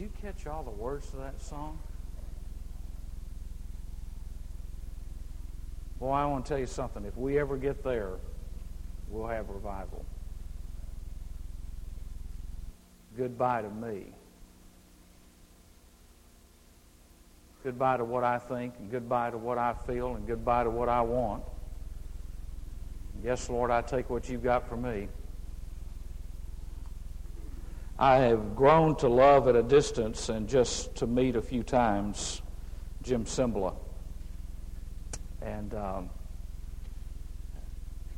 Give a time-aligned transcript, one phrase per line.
[0.00, 1.78] you catch all the words to that song?
[5.98, 7.04] Boy, I want to tell you something.
[7.04, 8.12] If we ever get there,
[9.10, 10.04] we'll have revival.
[13.18, 14.06] Goodbye to me.
[17.62, 20.88] Goodbye to what I think, and goodbye to what I feel, and goodbye to what
[20.88, 21.42] I want.
[23.22, 25.08] Yes, Lord, I take what you've got for me.
[28.00, 32.40] I have grown to love at a distance and just to meet a few times
[33.02, 33.74] Jim Cymbala.
[35.42, 36.10] And um,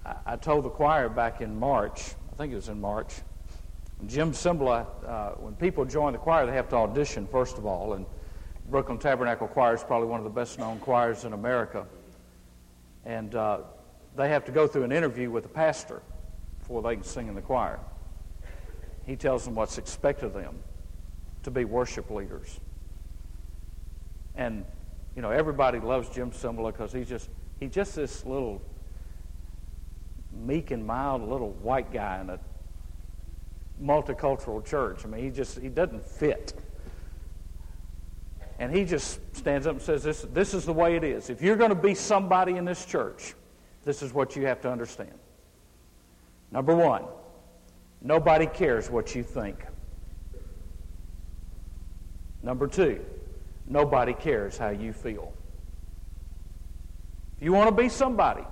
[0.07, 3.13] I, I, told the choir back in March, I think it was in March,
[4.07, 7.95] Jim Cymbala, uh, when people join the choir, they have to audition, first of all.
[7.95, 8.07] And
[8.71, 11.87] Brooklyn Tabernacle Choir is probably one of the best known choirs in America.
[13.05, 13.59] And uh,
[14.15, 16.03] they have to go through an interview with the pastor
[16.61, 17.81] before they can sing in the choir.
[19.07, 20.57] He tells them what's expected of them
[21.43, 22.61] to be worship leaders.
[24.37, 24.65] And,
[25.17, 27.29] you know, everybody loves Jim Cymbala because he's just,
[27.61, 28.63] he's just this little
[30.33, 32.39] meek and mild little white guy in a
[33.83, 35.05] multicultural church.
[35.05, 36.55] I mean, he just, he doesn't fit.
[38.59, 41.31] And he just stands up and says, this, this is the way it is.
[41.31, 43.35] If you're going to be somebody in this church,
[43.85, 45.13] this is what you have to understand.
[46.53, 47.05] Number one,
[48.03, 49.65] nobody cares what you think.
[52.43, 53.05] Number two,
[53.67, 55.33] nobody cares how you feel.
[57.37, 58.45] If you want to be somebody,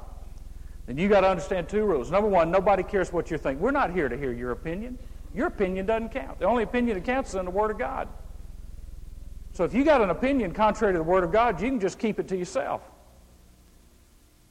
[0.86, 2.10] then you got to understand two rules.
[2.10, 3.60] Number one, nobody cares what you think.
[3.60, 4.98] We're not here to hear your opinion.
[5.34, 6.38] Your opinion doesn't count.
[6.38, 8.08] The only opinion that counts is in the Word of God.
[9.52, 11.98] So if you got an opinion contrary to the Word of God, you can just
[11.98, 12.82] keep it to yourself.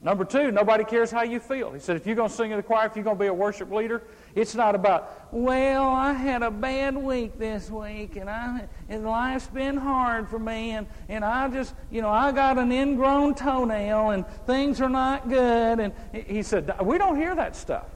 [0.01, 1.73] Number two, nobody cares how you feel.
[1.73, 3.27] He said, if you're going to sing in the choir, if you're going to be
[3.27, 8.29] a worship leader, it's not about, well, I had a bad week this week, and
[8.29, 12.57] I and life's been hard for me, and, and I just, you know, I got
[12.57, 15.81] an ingrown toenail, and things are not good.
[15.81, 17.87] And he said, we don't hear that stuff.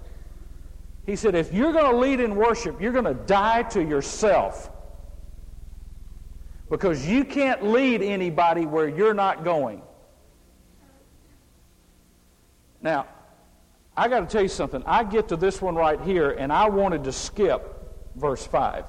[1.06, 4.69] He said, if you're going to lead in worship, you're going to die to yourself.
[6.69, 9.81] Because you can't lead anybody where you're not going.
[12.83, 13.07] Now,
[13.95, 14.83] I got to tell you something.
[14.85, 17.79] I get to this one right here, and I wanted to skip
[18.16, 18.85] verse 5.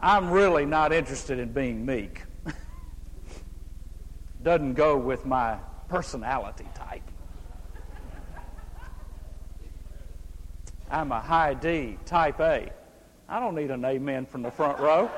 [0.00, 2.22] I'm really not interested in being meek.
[4.42, 5.58] Doesn't go with my
[5.88, 7.02] personality type.
[10.90, 12.70] I'm a high D, type A.
[13.28, 15.10] I don't need an amen from the front row.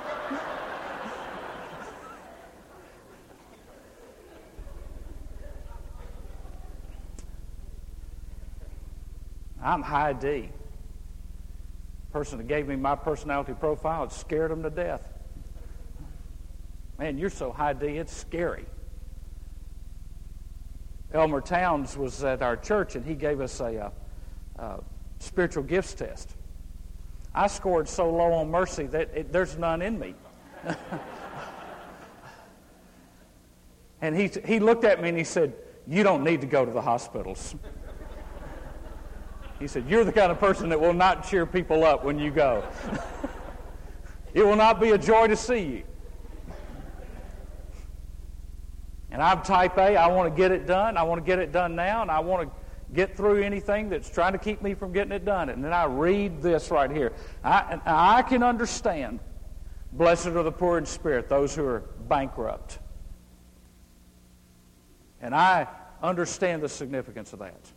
[9.67, 10.49] I'm high D.
[12.13, 15.03] Person that gave me my personality profile had scared them to death.
[16.99, 18.65] Man, you're so high D, it's scary.
[21.13, 23.93] Elmer Towns was at our church, and he gave us a,
[24.57, 24.81] a, a
[25.19, 26.37] spiritual gifts test.
[27.35, 30.15] I scored so low on mercy that it, there's none in me.
[34.01, 35.55] and he, he looked at me and he said,
[35.89, 37.57] You don't need to go to the hospitals.
[39.59, 42.31] He said, You're the kind of person that will not cheer people up when you
[42.31, 42.65] go.
[44.35, 45.83] it will not be a joy to see you.
[49.11, 49.97] And I'm type A.
[49.97, 50.97] I want to get it done.
[50.97, 52.55] I want to get it done now, and I want to
[52.93, 55.49] get through anything that's trying to keep me from getting it done.
[55.49, 57.13] And then I read this right here.
[57.43, 59.21] I, I can understand.
[59.93, 62.79] Blessed are the poor in spirit, those who are bankrupt.
[65.23, 65.67] And I
[66.03, 67.73] understand the significance of that.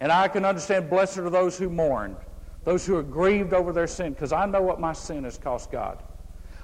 [0.00, 2.16] And I can understand blessed are those who mourn,
[2.64, 5.70] those who are grieved over their sin, because I know what my sin has cost
[5.70, 6.02] God.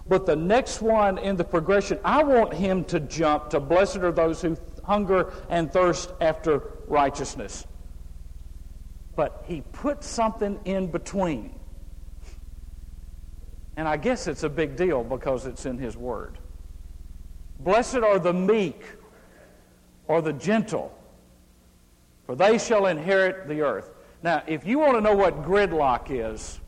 [0.09, 4.13] But the next one in the progression, I want him to jump to blessed are
[4.13, 7.67] those who hunger and thirst after righteousness.
[9.17, 11.59] But he put something in between.
[13.77, 16.39] And I guess it's a big deal because it's in his word.
[17.61, 18.83] Blessed are the meek
[20.07, 20.96] or the gentle
[22.27, 23.93] for they shall inherit the earth.
[24.23, 26.61] Now, if you want to know what gridlock is,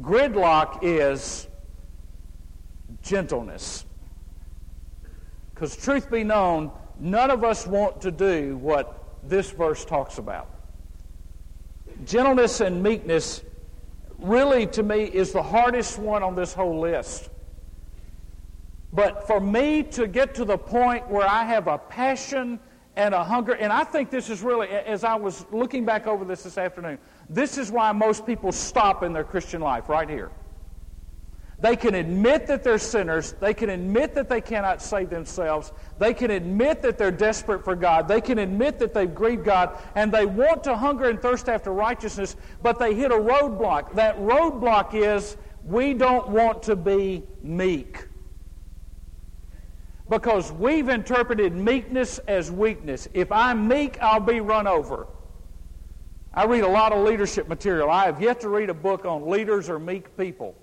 [0.00, 1.48] gridlock is
[3.02, 3.84] gentleness.
[5.52, 10.48] Because, truth be known, none of us want to do what this verse talks about.
[12.04, 13.42] Gentleness and meekness,
[14.18, 17.30] really, to me, is the hardest one on this whole list.
[18.92, 22.60] But for me to get to the point where I have a passion
[22.96, 23.52] and a hunger.
[23.52, 26.98] And I think this is really, as I was looking back over this this afternoon,
[27.28, 30.30] this is why most people stop in their Christian life right here.
[31.60, 33.32] They can admit that they're sinners.
[33.40, 35.72] They can admit that they cannot save themselves.
[35.98, 38.06] They can admit that they're desperate for God.
[38.06, 39.78] They can admit that they've grieved God.
[39.94, 43.94] And they want to hunger and thirst after righteousness, but they hit a roadblock.
[43.94, 48.08] That roadblock is we don't want to be meek.
[50.08, 53.08] Because we've interpreted meekness as weakness.
[53.14, 55.06] If I'm meek, I'll be run over.
[56.34, 57.88] I read a lot of leadership material.
[57.90, 60.54] I have yet to read a book on leaders or meek people.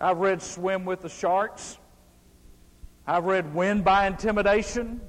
[0.00, 1.78] I've read Swim with the Sharks.
[3.06, 5.00] I've read Win by Intimidation.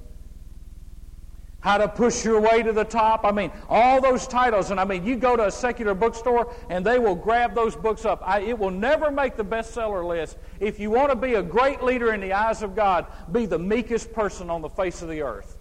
[1.62, 3.24] How to Push Your Way to the Top.
[3.24, 4.72] I mean, all those titles.
[4.72, 8.04] And I mean, you go to a secular bookstore and they will grab those books
[8.04, 8.20] up.
[8.26, 10.38] I, it will never make the bestseller list.
[10.58, 13.60] If you want to be a great leader in the eyes of God, be the
[13.60, 15.56] meekest person on the face of the earth.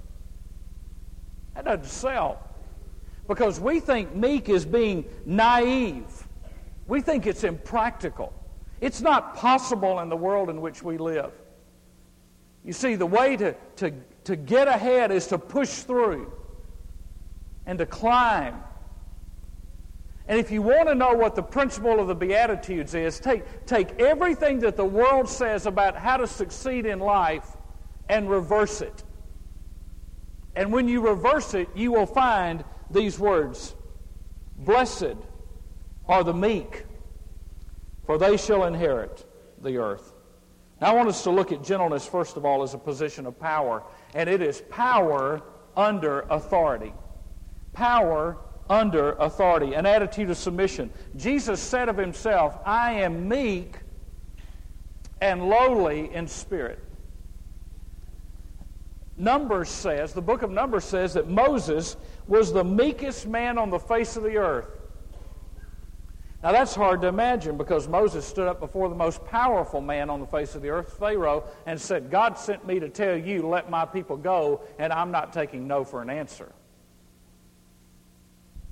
[1.54, 2.50] That doesn't sell.
[3.28, 6.28] Because we think meek is being naive.
[6.88, 8.34] We think it's impractical.
[8.82, 11.32] It's not possible in the world in which we live.
[12.66, 13.94] You see, the way to, to,
[14.26, 16.32] to get ahead is to push through
[17.66, 18.64] and to climb.
[20.28, 24.00] And if you want to know what the principle of the Beatitudes is, take, take
[24.00, 27.58] everything that the world says about how to succeed in life
[28.08, 29.04] and reverse it.
[30.56, 33.76] And when you reverse it, you will find these words
[34.58, 35.16] Blessed
[36.08, 36.86] are the meek,
[38.06, 39.26] for they shall inherit
[39.62, 40.14] the earth.
[40.80, 43.40] Now, I want us to look at gentleness, first of all, as a position of
[43.40, 43.84] power,
[44.14, 45.42] and it is power
[45.76, 46.94] under authority.
[47.74, 48.38] Power
[48.70, 50.92] under authority, an attitude of submission.
[51.18, 53.78] Jesus said of himself, I am meek
[55.22, 56.80] and lowly in spirit.
[59.18, 61.96] Numbers says, the book of Numbers says that Moses
[62.28, 64.66] was the meekest man on the face of the earth.
[66.44, 70.20] Now that's hard to imagine because Moses stood up before the most powerful man on
[70.20, 73.70] the face of the earth, Pharaoh, and said, God sent me to tell you, let
[73.70, 76.52] my people go, and I'm not taking no for an answer.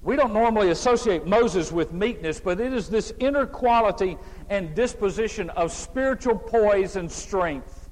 [0.01, 4.17] We don't normally associate Moses with meekness, but it is this inner quality
[4.49, 7.89] and disposition of spiritual poise and strength.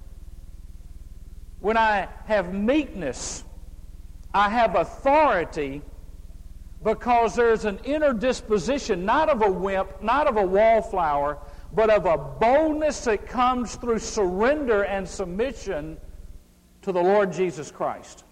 [1.60, 3.44] When I have meekness,
[4.34, 5.82] I have authority
[6.88, 11.38] because there's an inner disposition, not of a wimp, not of a wallflower,
[11.74, 15.98] but of a boldness that comes through surrender and submission
[16.84, 18.24] to the Lord Jesus Christ.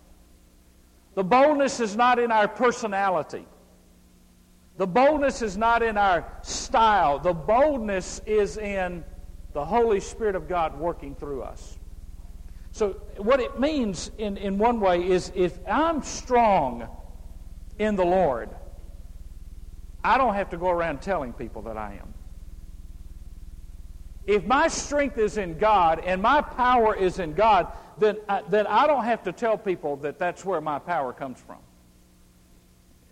[1.15, 3.45] The boldness is not in our personality.
[4.77, 7.19] The boldness is not in our style.
[7.19, 9.03] The boldness is in
[9.51, 11.77] the Holy Spirit of God working through us.
[12.71, 16.87] So, what it means in, in one way is if I'm strong,
[17.79, 18.49] in the Lord,
[20.03, 22.13] I don't have to go around telling people that I am.
[24.25, 27.67] If my strength is in God and my power is in God,
[27.99, 31.39] then I, then I don't have to tell people that that's where my power comes
[31.39, 31.59] from.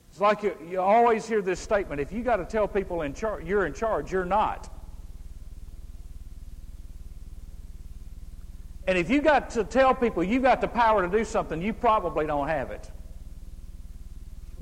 [0.10, 3.13] It's like you, you always hear this statement if you got to tell people in
[3.13, 4.69] char- you're in charge, you're not.
[8.88, 11.74] And if you got to tell people you've got the power to do something, you
[11.74, 12.91] probably don't have it.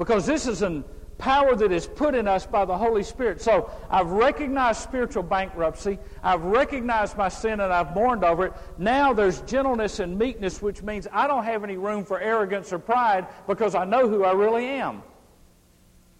[0.01, 0.83] Because this is a
[1.19, 3.39] power that is put in us by the Holy Spirit.
[3.39, 5.99] So I've recognized spiritual bankruptcy.
[6.23, 8.53] I've recognized my sin and I've mourned over it.
[8.79, 12.79] Now there's gentleness and meekness, which means I don't have any room for arrogance or
[12.79, 15.03] pride because I know who I really am,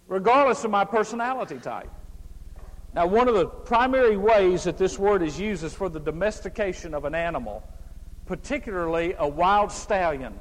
[0.08, 1.90] regardless of my personality type.
[2.94, 6.94] Now, one of the primary ways that this word is used is for the domestication
[6.94, 7.64] of an animal,
[8.28, 10.38] particularly a wild stallion.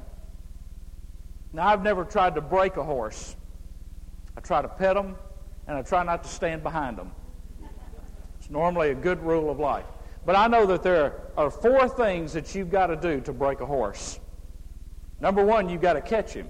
[1.53, 3.35] Now, I've never tried to break a horse.
[4.37, 5.15] I try to pet them,
[5.67, 7.11] and I try not to stand behind them.
[8.39, 9.85] It's normally a good rule of life.
[10.25, 13.59] But I know that there are four things that you've got to do to break
[13.59, 14.19] a horse.
[15.19, 16.49] Number one, you've got to catch him.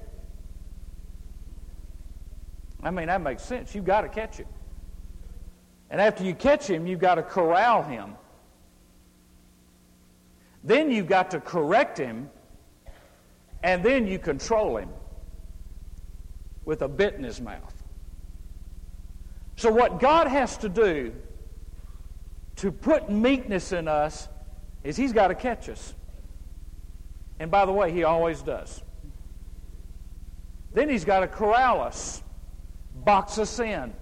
[2.84, 3.76] I mean, that makes sense.
[3.76, 4.48] You've got to catch him.
[5.90, 8.16] And after you catch him, you've got to corral him.
[10.64, 12.30] Then you've got to correct him
[13.64, 14.90] and then you control him
[16.66, 17.82] with a bit in his mouth.
[19.56, 21.14] So, what God has to do
[22.58, 24.28] to put meekness in us
[24.84, 25.94] is He's got to catch us.
[27.40, 28.82] And by the way, He always does.
[30.74, 32.24] Then He's got to corral us,
[32.96, 33.94] box us in,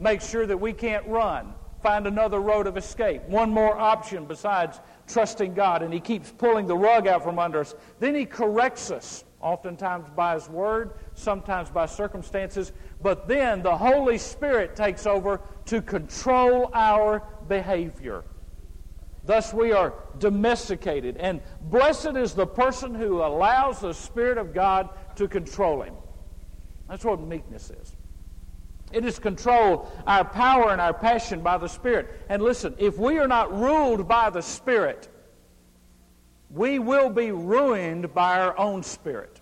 [0.00, 4.80] make sure that we can't run find another road of escape, one more option besides
[5.06, 7.74] trusting God, and He keeps pulling the rug out from under us.
[8.00, 14.18] Then He corrects us, oftentimes by His Word, sometimes by circumstances, but then the Holy
[14.18, 18.24] Spirit takes over to control our behavior.
[19.26, 21.16] Thus, we are domesticated.
[21.16, 25.94] And blessed is the person who allows the Spirit of God to control him.
[26.88, 27.96] That's what meekness is.
[28.92, 32.08] It is control our power and our passion by the Spirit.
[32.28, 35.08] And listen, if we are not ruled by the Spirit,
[36.50, 39.40] we will be ruined by our own spirit.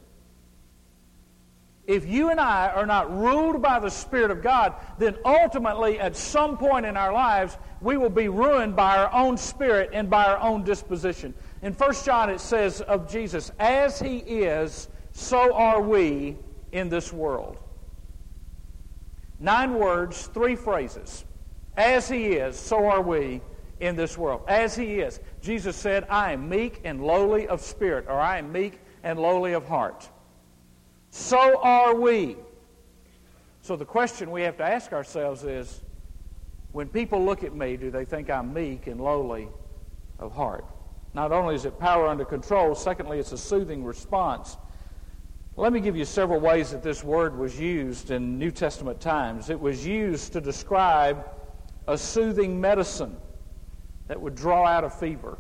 [1.87, 6.17] If you and I are not ruled by the Spirit of God, then ultimately, at
[6.17, 10.27] some point in our lives, we will be ruined by our own spirit and by
[10.27, 11.35] our own disposition.
[11.61, 16.37] In 1 John, it says of Jesus, As he is, so are we
[16.71, 17.59] in this world.
[19.43, 21.25] Nine words, three phrases.
[21.77, 23.41] As he is, so are we
[23.81, 24.43] in this world.
[24.47, 25.19] As he is.
[25.41, 29.53] Jesus said, I am meek and lowly of spirit, or I am meek and lowly
[29.55, 30.09] of heart.
[31.11, 32.37] So are we.
[33.63, 35.83] So the question we have to ask ourselves is
[36.71, 39.49] when people look at me, do they think I'm meek and lowly
[40.21, 40.65] of heart?
[41.15, 44.57] Not only is it power under control, secondly, it's a soothing response.
[45.57, 49.51] Let me give you several ways that this word was used in New Testament times.
[49.51, 51.29] It was used to describe
[51.87, 53.17] a soothing medicine
[54.09, 55.39] that would draw out a fever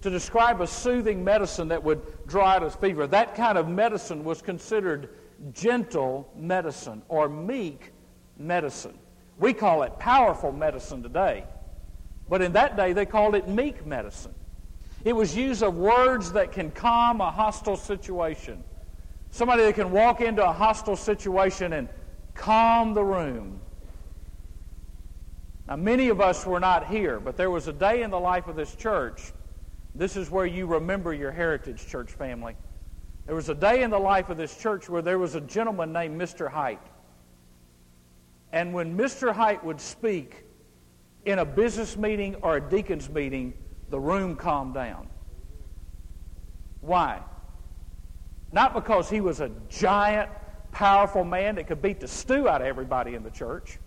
[0.00, 3.06] to describe a soothing medicine that would draw out a fever.
[3.06, 5.10] That kind of medicine was considered
[5.52, 7.92] gentle medicine or meek
[8.38, 8.98] medicine.
[9.38, 11.44] We call it powerful medicine today.
[12.28, 14.34] But in that day, they called it meek medicine.
[15.04, 18.62] It was use of words that can calm a hostile situation.
[19.30, 21.88] Somebody that can walk into a hostile situation and
[22.34, 23.60] calm the room.
[25.68, 28.48] Now, many of us were not here, but there was a day in the life
[28.48, 29.32] of this church
[29.94, 32.56] this is where you remember your heritage, church family.
[33.26, 35.92] There was a day in the life of this church where there was a gentleman
[35.92, 36.50] named Mr.
[36.50, 36.80] Height.
[38.52, 39.32] And when Mr.
[39.32, 40.44] Height would speak
[41.24, 43.54] in a business meeting or a deacon's meeting,
[43.90, 45.08] the room calmed down.
[46.80, 47.20] Why?
[48.52, 50.30] Not because he was a giant,
[50.72, 53.78] powerful man that could beat the stew out of everybody in the church,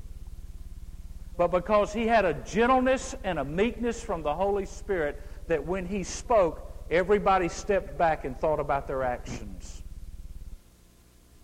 [1.37, 5.85] but because he had a gentleness and a meekness from the Holy Spirit that when
[5.85, 9.83] he spoke, everybody stepped back and thought about their actions.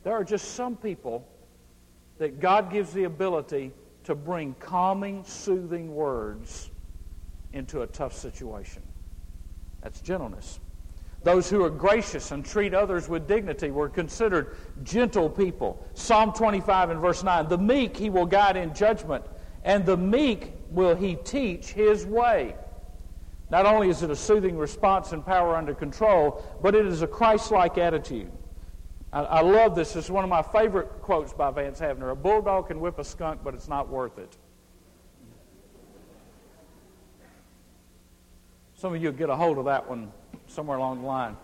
[0.03, 1.27] There are just some people
[2.19, 3.71] that God gives the ability
[4.03, 6.69] to bring calming, soothing words
[7.53, 8.83] into a tough situation.
[9.81, 10.59] That's gentleness.
[11.23, 15.85] Those who are gracious and treat others with dignity were considered gentle people.
[15.93, 19.25] Psalm 25 and verse 9 The meek he will guide in judgment,
[19.63, 22.55] and the meek will he teach his way.
[23.49, 27.07] Not only is it a soothing response and power under control, but it is a
[27.07, 28.31] Christ like attitude.
[29.11, 29.95] I, I, love this.
[29.95, 32.11] It's one of my favorite quotes by Vance Havner.
[32.11, 34.37] A bulldog can whip a skunk, but it's not worth it.
[38.79, 40.09] Some of you get a hold of that one
[40.47, 41.35] somewhere along the line.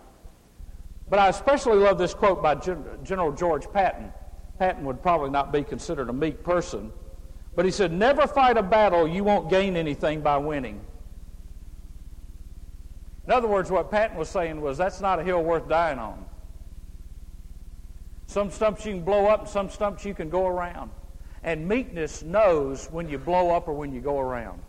[1.10, 4.10] But I especially love this quote by Gen- General George Patton.
[4.58, 6.90] Patton would probably not be considered a meek person,
[7.54, 10.80] but he said, Never fight a battle you won't gain anything by winning.
[13.26, 16.24] In other words, what Patton was saying was that's not a hill worth dying on.
[18.28, 20.90] Some stumps you can blow up, and some stumps you can go around.
[21.42, 24.62] And meekness knows when you blow up or when you go around.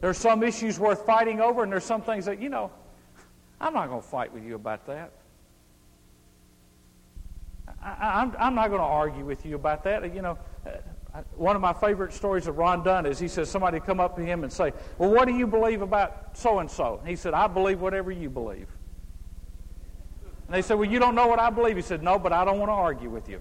[0.00, 2.70] There's some issues worth fighting over, and there's some things that, you know,
[3.60, 5.12] I'm not going to fight with you about that.
[7.82, 10.14] I, am not going to argue with you about that.
[10.14, 13.80] You know, uh, one of my favorite stories of Ron Dunn is he says somebody
[13.80, 17.00] come up to him and say, "Well, what do you believe about so and so?"
[17.06, 18.68] He said, "I believe whatever you believe."
[20.46, 22.44] And they said, "Well, you don't know what I believe." He said, "No, but I
[22.44, 23.40] don't want to argue with you."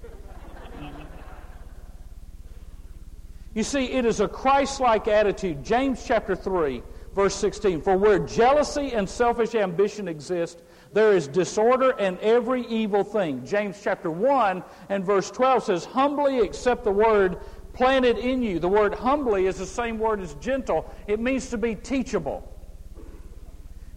[3.54, 5.64] You see, it is a Christ-like attitude.
[5.64, 6.84] James chapter 3,
[7.16, 10.62] verse 16, "For where jealousy and selfish ambition exist,
[10.94, 16.40] there is disorder and every evil thing." James chapter 1 and verse 12 says, "Humbly
[16.40, 17.38] accept the word
[17.74, 18.60] planted in you.
[18.60, 22.44] The word humbly is the same word as gentle, it means to be teachable.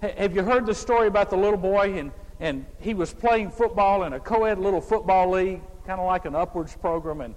[0.00, 4.04] Have you heard the story about the little boy and, and he was playing football
[4.04, 7.20] in a co ed little football league, kind of like an upwards program?
[7.20, 7.34] And,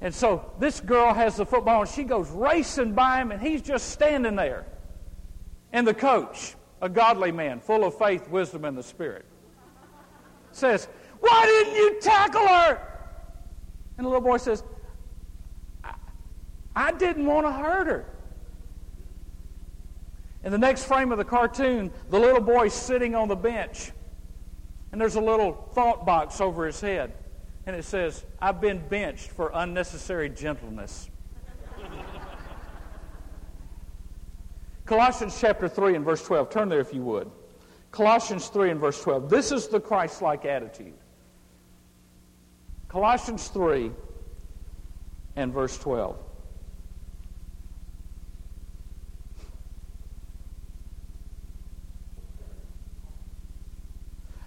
[0.00, 3.60] and so this girl has the football and she goes racing by him and he's
[3.60, 4.66] just standing there.
[5.72, 9.26] And the coach, a godly man, full of faith, wisdom, and the Spirit,
[10.52, 10.88] says,
[11.20, 12.80] Why didn't you tackle her?
[13.98, 14.64] And the little boy says,
[16.74, 18.06] I didn't want to hurt her.
[20.42, 23.92] In the next frame of the cartoon, the little boy's sitting on the bench,
[24.90, 27.12] and there's a little thought box over his head,
[27.70, 31.08] and it says, I've been benched for unnecessary gentleness.
[34.84, 36.50] Colossians chapter 3 and verse 12.
[36.50, 37.30] Turn there if you would.
[37.92, 39.30] Colossians 3 and verse 12.
[39.30, 40.94] This is the Christ like attitude.
[42.88, 43.92] Colossians 3
[45.36, 46.16] and verse 12.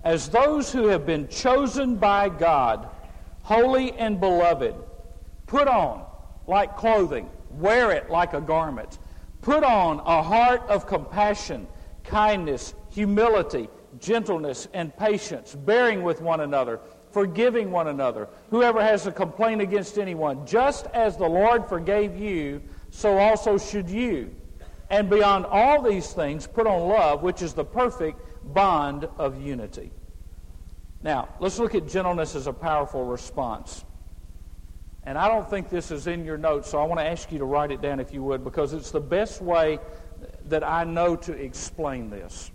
[0.04, 2.90] As those who have been chosen by God,
[3.44, 4.76] holy and beloved,
[5.46, 6.04] put on
[6.48, 8.98] like clothing, wear it like a garment
[9.44, 11.68] Put on a heart of compassion,
[12.06, 13.68] kindness, humility,
[14.00, 16.80] gentleness, and patience, bearing with one another,
[17.12, 18.30] forgiving one another.
[18.52, 23.90] Whoever has a complaint against anyone, just as the Lord forgave you, so also should
[23.90, 24.34] you.
[24.90, 28.22] And beyond all these things, put on love, which is the perfect
[28.54, 29.92] bond of unity.
[31.04, 33.84] Now, let's look at gentleness as a powerful response.
[35.04, 37.40] And I don't think this is in your notes, so I want to ask you
[37.40, 39.80] to write it down if you would, because it's the best way
[40.46, 42.52] that I know to explain this.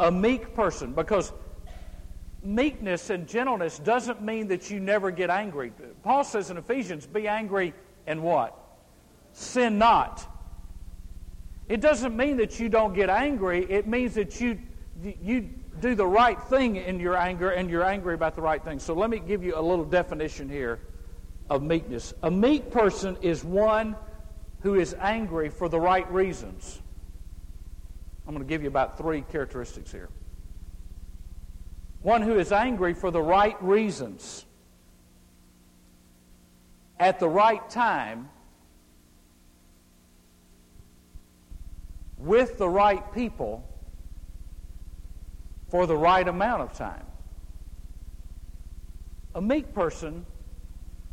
[0.00, 1.32] A meek person, because
[2.42, 5.72] meekness and gentleness doesn't mean that you never get angry.
[6.02, 7.72] Paul says in Ephesians, be angry
[8.08, 8.58] and what?
[9.32, 10.26] Sin not.
[11.68, 13.64] It doesn't mean that you don't get angry.
[13.70, 14.58] It means that you,
[15.22, 15.50] you
[15.80, 18.78] do the right thing in your anger and you're angry about the right thing.
[18.78, 20.80] So let me give you a little definition here
[21.50, 22.14] of meekness.
[22.22, 23.96] A meek person is one
[24.60, 26.80] who is angry for the right reasons.
[28.26, 30.08] I'm going to give you about three characteristics here.
[32.02, 34.46] One who is angry for the right reasons
[36.98, 38.28] at the right time
[42.18, 43.68] with the right people
[45.74, 47.04] for the right amount of time.
[49.34, 50.24] A meek person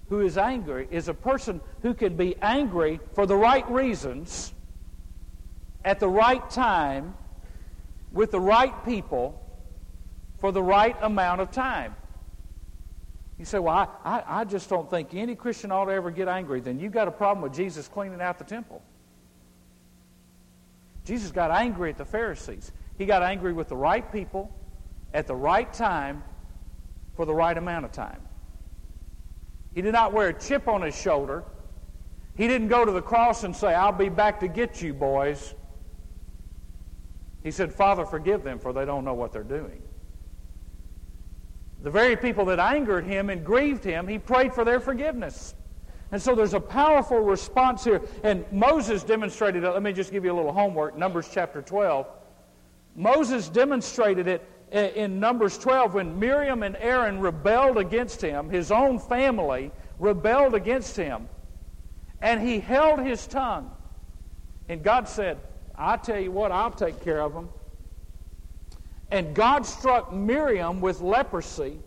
[0.08, 4.54] who is angry is a person who can be angry for the right reasons
[5.84, 7.16] at the right time
[8.12, 9.42] with the right people
[10.38, 11.96] for the right amount of time.
[13.40, 16.28] You say, Well, I, I, I, just don't think any Christian ought to ever get
[16.28, 16.60] angry.
[16.60, 18.84] Then you've got a problem with Jesus cleaning out the temple.
[21.04, 22.72] Jesus got angry at the Pharisees.
[22.98, 24.52] He got angry with the right people
[25.14, 26.24] at the right time
[27.16, 28.22] for the right amount of time.
[29.74, 31.44] He did not wear a chip on his shoulder.
[32.36, 35.54] He didn't go to the cross and say, I'll be back to get you, boys.
[37.44, 39.82] He said, Father, forgive them, for they don't know what they're doing.
[41.84, 45.56] The very people that angered him and grieved him, he prayed for their forgiveness.
[46.12, 48.02] And so there's a powerful response here.
[48.24, 49.70] And Moses demonstrated it.
[49.70, 50.98] Let me just give you a little homework.
[50.98, 52.06] Numbers chapter 12.
[52.96, 59.00] Moses demonstrated it in Numbers 12 when Miriam and Aaron rebelled against him, his own
[59.00, 61.28] family rebelled against him,
[62.22, 63.72] and he held his tongue.
[64.70, 65.38] And God said,
[65.76, 67.50] I tell you what, I'll take care of them.
[69.10, 71.80] And God struck Miriam with leprosy.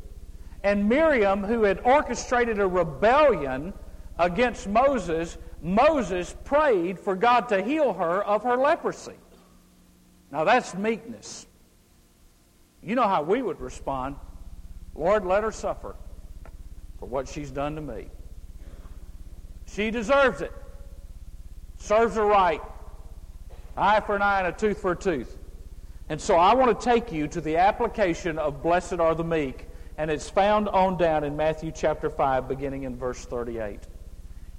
[0.63, 3.73] And Miriam, who had orchestrated a rebellion
[4.19, 9.15] against Moses, Moses prayed for God to heal her of her leprosy.
[10.35, 11.47] Now that's meekness.
[12.83, 14.17] You know how we would respond
[14.97, 15.95] Lord, let her suffer
[16.99, 18.07] for what she's done to me.
[19.67, 20.53] She deserves it.
[21.79, 22.61] Serves her right.
[23.77, 25.37] Eye for an eye and a tooth for a tooth.
[26.09, 29.69] And so I want to take you to the application of blessed are the meek,
[29.99, 33.81] and it's found on down in Matthew chapter 5, beginning in verse 38.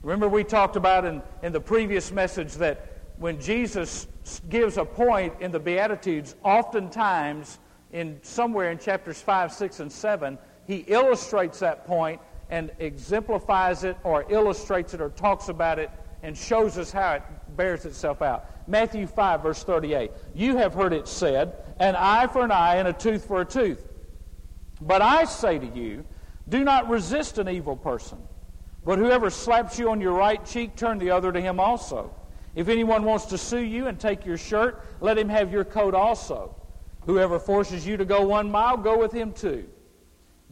[0.04, 4.08] Remember, we talked about in, in the previous message that when Jesus
[4.50, 7.60] gives a point in the Beatitudes, oftentimes
[7.92, 13.98] in somewhere in chapters 5, 6, and 7, he illustrates that point and exemplifies it
[14.04, 15.90] or illustrates it or talks about it
[16.24, 17.24] and shows us how it
[17.56, 18.46] bears itself out.
[18.68, 20.12] Matthew 5, verse 38.
[20.34, 23.46] You have heard it said, an eye for an eye and a tooth for a
[23.46, 23.86] tooth.
[24.82, 26.04] But I say to you,
[26.50, 28.18] do not resist an evil person.
[28.84, 32.14] But whoever slaps you on your right cheek, turn the other to him also.
[32.56, 35.94] If anyone wants to sue you and take your shirt, let him have your coat
[35.94, 36.56] also.
[37.06, 39.68] Whoever forces you to go one mile, go with him too.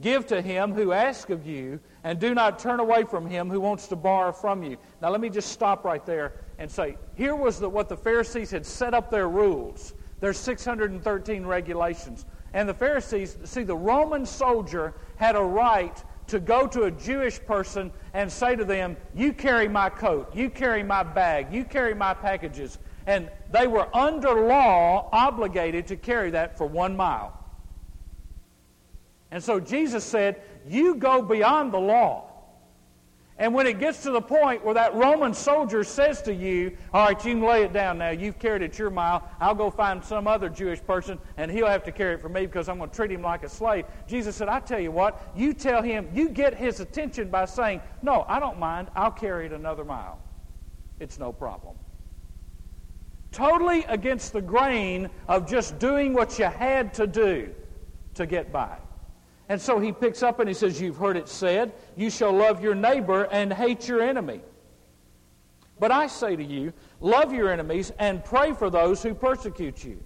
[0.02, 3.62] Give to him who asks of you, and do not turn away from him who
[3.62, 4.78] wants to borrow from you.
[5.02, 8.52] Now, let me just stop right there and say here was the, what the Pharisees
[8.52, 9.94] had set up their rules.
[10.20, 12.26] There's 613 regulations.
[12.54, 17.44] And the Pharisees, see, the Roman soldier had a right to go to a Jewish
[17.44, 21.94] person and say to them, You carry my coat, you carry my bag, you carry
[21.94, 22.80] my packages.
[23.06, 27.38] And they were under law obligated to carry that for one mile.
[29.32, 32.33] And so Jesus said, You go beyond the law.
[33.44, 37.08] And when it gets to the point where that Roman soldier says to you, All
[37.08, 38.12] right, you can lay it down now.
[38.12, 39.30] You've carried it your mile.
[39.38, 42.46] I'll go find some other Jewish person, and he'll have to carry it for me
[42.46, 43.84] because I'm going to treat him like a slave.
[44.08, 47.82] Jesus said, I tell you what, you tell him, you get his attention by saying,
[48.02, 48.88] No, I don't mind.
[48.96, 50.20] I'll carry it another mile.
[51.02, 51.76] It's no problem.
[53.34, 57.54] Totally against the grain of just doing what you had to do
[58.14, 58.78] to get by.
[59.50, 62.64] And so he picks up and he says, You've heard it said, you shall love
[62.64, 64.42] your neighbor and hate your enemy.
[65.80, 70.02] But I say to you, love your enemies and pray for those who persecute you,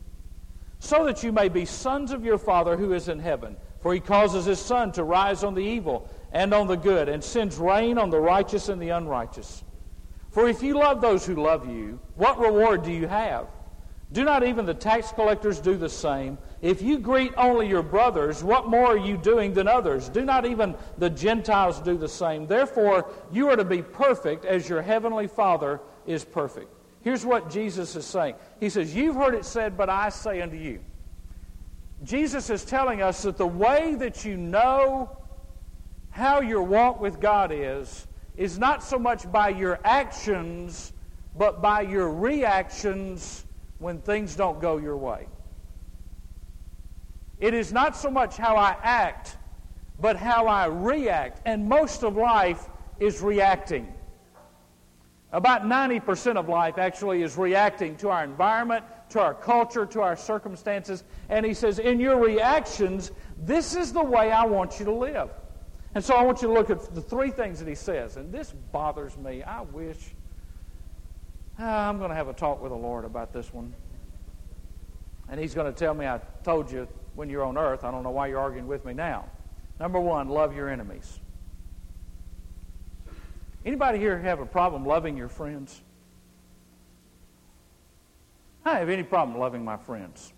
[0.80, 3.56] so that you may be sons of your Father who is in heaven.
[3.80, 7.24] For he causes his sun to rise on the evil and on the good, and
[7.24, 9.64] sends rain on the righteous and the unrighteous.
[10.32, 13.48] For if you love those who love you, what reward do you have?
[14.12, 16.38] Do not even the tax collectors do the same?
[16.62, 20.10] If you greet only your brothers, what more are you doing than others?
[20.10, 22.48] Do not even the Gentiles do the same?
[22.48, 26.74] Therefore, you are to be perfect as your heavenly Father is perfect.
[27.04, 30.58] Here's what Jesus is saying He says, You've heard it said, but I say unto
[30.58, 30.80] you.
[32.04, 35.10] Jesus is telling us that the way that you know
[36.10, 40.94] how your walk with God is, is not so much by your actions,
[41.36, 43.46] but by your reactions
[43.80, 45.28] when things don't go your way.
[47.40, 49.38] It is not so much how I act,
[50.00, 51.42] but how I react.
[51.46, 52.68] And most of life
[53.00, 53.94] is reacting.
[55.32, 60.16] About 90% of life actually is reacting to our environment, to our culture, to our
[60.16, 61.04] circumstances.
[61.30, 63.12] And he says, in your reactions,
[63.44, 65.30] this is the way I want you to live.
[65.96, 68.18] And so I want you to look at the three things that he says.
[68.18, 69.44] And this bothers me.
[69.44, 69.98] I wish
[71.60, 73.74] Ah, I'm going to have a talk with the Lord about this one.
[75.28, 77.84] And He's going to tell me, I told you when you're on earth.
[77.84, 79.26] I don't know why you're arguing with me now.
[79.80, 81.20] Number one, love your enemies.
[83.66, 85.82] Anybody here have a problem loving your friends?
[88.64, 90.32] I have any problem loving my friends.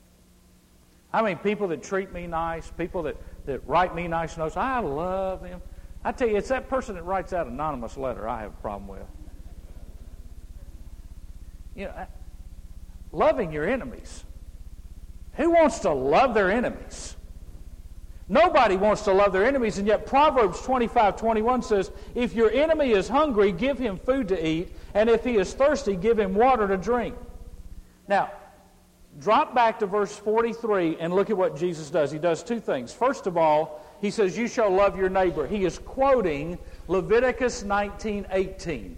[1.11, 4.79] I mean, people that treat me nice, people that, that write me nice notes, I
[4.79, 5.61] love them.
[6.05, 8.87] I tell you, it's that person that writes that anonymous letter I have a problem
[8.87, 9.07] with.
[11.75, 12.07] You know,
[13.11, 14.23] loving your enemies.
[15.39, 17.15] Who wants to love their enemies?
[18.27, 22.91] Nobody wants to love their enemies, and yet Proverbs 25 21 says, If your enemy
[22.91, 26.67] is hungry, give him food to eat, and if he is thirsty, give him water
[26.67, 27.15] to drink.
[28.09, 28.31] Now,
[29.19, 32.11] drop back to verse 43 and look at what Jesus does.
[32.11, 32.91] He does two things.
[32.91, 35.47] First of all, he says, You shall love your neighbor.
[35.47, 38.97] He is quoting Leviticus 19 18.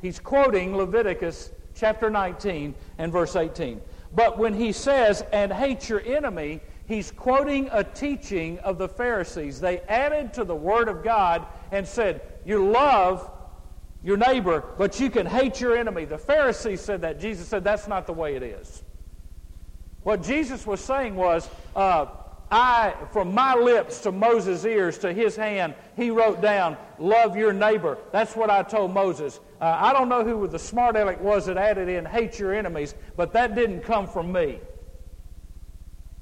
[0.00, 3.80] He's quoting Leviticus chapter 19 and verse 18.
[4.14, 9.60] But when he says, and hate your enemy, he's quoting a teaching of the Pharisees.
[9.60, 13.30] They added to the Word of God and said, You love
[14.02, 16.04] your neighbor, but you can hate your enemy.
[16.04, 17.20] The Pharisees said that.
[17.20, 18.82] Jesus said, That's not the way it is.
[20.02, 22.06] What Jesus was saying was, uh,
[22.50, 27.52] I, from my lips to Moses' ears to his hand, he wrote down, Love your
[27.52, 27.98] neighbor.
[28.12, 29.40] That's what I told Moses.
[29.60, 32.94] Uh, I don't know who the smart aleck was that added in, Hate your enemies,
[33.16, 34.60] but that didn't come from me.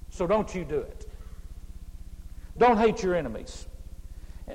[0.09, 1.11] So don't you do it.
[2.57, 3.67] Don't hate your enemies.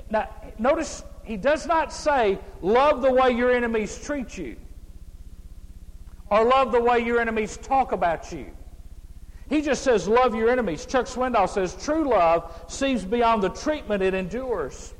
[0.08, 0.28] Now,
[0.58, 4.56] notice he does not say, Love the way your enemies treat you,
[6.30, 8.46] or love the way your enemies talk about you.
[9.50, 10.86] He just says, love your enemies.
[10.86, 14.94] Chuck Swindoll says, true love sees beyond the treatment it endures.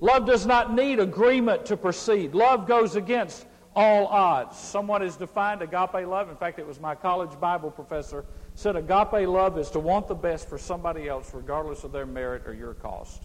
[0.00, 2.32] Love does not need agreement to proceed.
[2.32, 4.56] Love goes against all odds.
[4.56, 6.30] Someone has defined agape love.
[6.30, 10.14] In fact, it was my college Bible professor said agape love is to want the
[10.14, 13.24] best for somebody else regardless of their merit or your cost.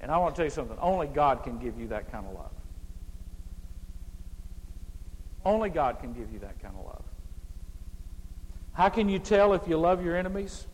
[0.00, 0.76] And I want to tell you something.
[0.80, 2.50] Only God can give you that kind of love.
[5.44, 7.04] Only God can give you that kind of love.
[8.72, 10.66] How can you tell if you love your enemies?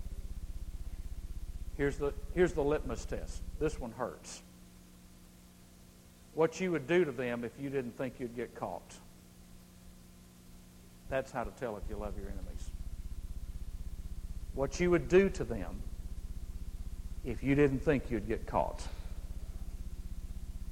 [1.76, 3.42] Here's the, here's the litmus test.
[3.60, 4.42] This one hurts.
[6.34, 8.94] What you would do to them if you didn't think you'd get caught.
[11.08, 12.70] That's how to tell if you love your enemies.
[14.54, 15.80] What you would do to them
[17.24, 18.82] if you didn't think you'd get caught.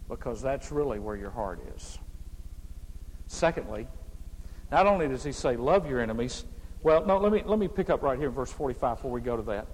[0.09, 1.99] Because that's really where your heart is.
[3.27, 3.87] Secondly,
[4.71, 6.45] not only does he say, love your enemies,
[6.83, 9.21] well, no, let me, let me pick up right here in verse 45 before we
[9.21, 9.67] go to that.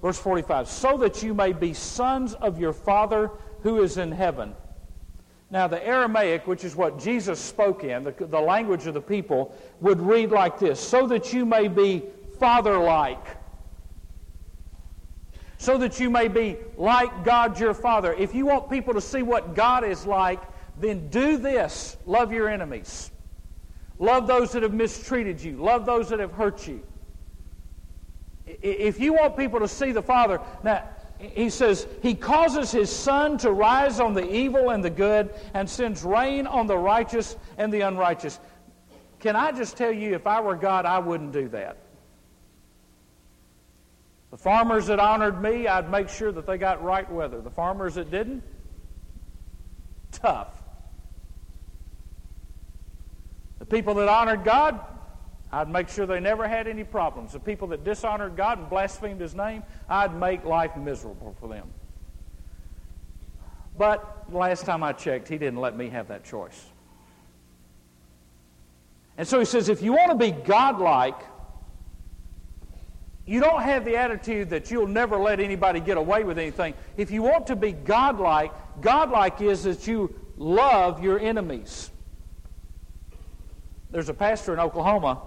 [0.00, 3.30] Verse 45 So that you may be sons of your Father
[3.62, 4.54] who is in heaven.
[5.50, 9.54] Now, the Aramaic, which is what Jesus spoke in, the, the language of the people,
[9.80, 12.02] would read like this So that you may be
[12.38, 13.36] father like.
[15.58, 18.12] So that you may be like God your Father.
[18.14, 20.42] If you want people to see what God is like,
[20.76, 23.10] then do this love your enemies,
[24.02, 26.82] love those that have mistreated you, love those that have hurt you.
[28.44, 30.84] If you want people to see the Father, now,
[31.18, 35.70] he says, He causes His sun to rise on the evil and the good and
[35.70, 38.40] sends rain on the righteous and the unrighteous.
[39.20, 41.76] Can I just tell you, if I were God, I wouldn't do that.
[44.32, 47.40] The farmers that honored me, I'd make sure that they got right weather.
[47.40, 48.42] The farmers that didn't,
[50.10, 50.61] tough.
[53.62, 54.80] The people that honored God,
[55.52, 57.32] I'd make sure they never had any problems.
[57.32, 61.68] The people that dishonored God and blasphemed His name, I'd make life miserable for them.
[63.78, 66.60] But last time I checked, He didn't let me have that choice.
[69.16, 71.20] And so He says, if you want to be godlike,
[73.24, 76.74] you don't have the attitude that you'll never let anybody get away with anything.
[76.96, 81.91] If you want to be godlike, godlike is that you love your enemies.
[83.92, 85.20] There's a pastor in Oklahoma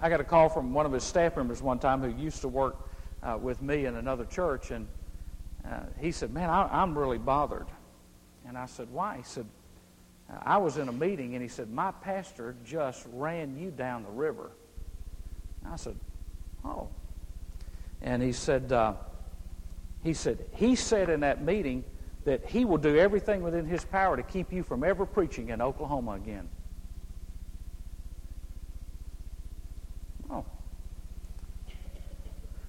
[0.00, 2.48] I got a call from one of his staff members one time who used to
[2.48, 2.88] work
[3.22, 4.86] uh, with me in another church, and
[5.68, 7.66] uh, he said, Man, I, am really bothered.
[8.46, 9.16] And I said, Why?
[9.16, 9.46] He said,
[10.42, 14.10] I was in a meeting, and he said, My pastor just ran you down the
[14.10, 14.52] river.
[15.64, 15.96] And I said,
[16.64, 16.88] Oh.
[18.00, 18.92] And he said, uh,
[20.04, 21.82] he said, he said in that meeting
[22.24, 25.60] that he will do everything within his power to keep you from ever preaching in
[25.60, 26.48] Oklahoma again.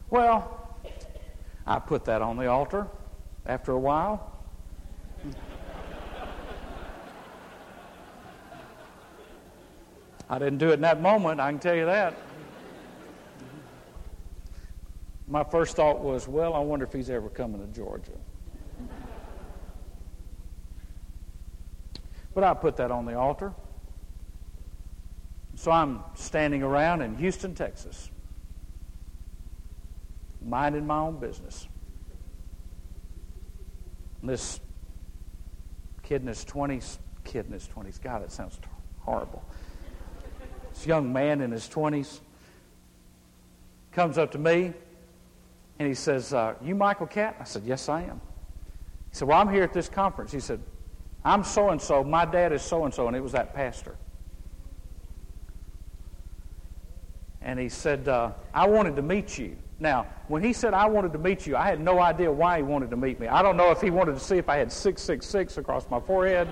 [0.10, 0.76] Well,
[1.68, 2.88] I put that on the altar
[3.46, 4.32] after a while.
[10.32, 12.16] I didn't do it in that moment, I can tell you that.
[15.28, 18.12] My first thought was, well, I wonder if he's ever coming to Georgia.
[22.34, 23.54] But I put that on the altar.
[25.56, 28.10] So I'm standing around in Houston, Texas
[30.50, 31.68] minding my own business.
[34.22, 34.60] And this
[36.04, 38.60] kid in his 20s, kid in his 20s, God, that sounds
[39.00, 39.44] horrible.
[40.74, 42.20] This young man in his 20s
[43.92, 44.74] comes up to me
[45.78, 47.38] and he says, uh, You Michael Catt?
[47.40, 48.22] I said, Yes, I am.
[49.10, 50.32] He said, Well, I'm here at this conference.
[50.32, 50.60] He said,
[51.24, 52.04] I'm so and so.
[52.04, 53.08] My dad is so and so.
[53.08, 53.96] And it was that pastor.
[57.42, 59.58] And he said, uh, I wanted to meet you.
[59.80, 62.64] Now, when he said, I wanted to meet you, I had no idea why he
[62.64, 63.28] wanted to meet me.
[63.28, 66.50] I don't know if he wanted to see if I had 666 across my forehead.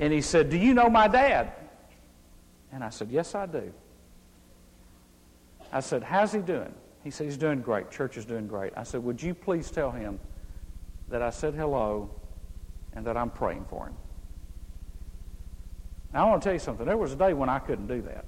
[0.00, 1.52] and he said, Do you know my dad?
[2.72, 3.72] And I said, Yes, I do.
[5.70, 6.74] I said, How's he doing?
[7.04, 7.92] He said, He's doing great.
[7.92, 8.72] Church is doing great.
[8.76, 10.18] I said, Would you please tell him
[11.10, 12.10] that I said hello
[12.92, 13.94] and that I'm praying for him?
[16.12, 16.84] Now, I want to tell you something.
[16.84, 18.24] There was a day when I couldn't do that.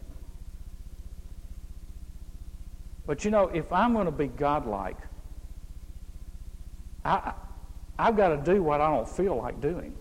[3.07, 4.97] But you know, if I'm going to be godlike,
[7.05, 7.35] I,
[7.99, 9.95] I've got to do what I don't feel like doing.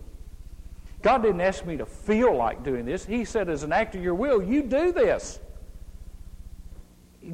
[1.02, 3.06] God didn't ask me to feel like doing this.
[3.06, 5.40] He said, as an act of your will, you do this.